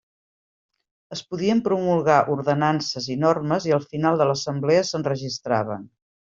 [1.15, 5.89] Es podien promulgar ordenances i normes i al final de l'assemblea s'enregistraven.